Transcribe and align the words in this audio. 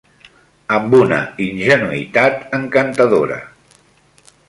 Amb 0.77 0.95
una 1.01 1.19
ingenuïtat 1.45 2.43
encantadora 2.61 3.41